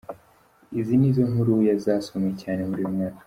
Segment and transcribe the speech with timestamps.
[0.79, 1.53] Izi nizo nkuru
[1.85, 3.19] zasomwe cyane muri uyu mwaka.